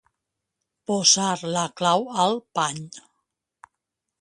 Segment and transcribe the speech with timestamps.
[0.91, 1.27] Posar
[1.57, 2.81] la clau al pany.